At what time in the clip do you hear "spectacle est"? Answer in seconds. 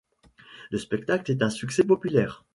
0.79-1.43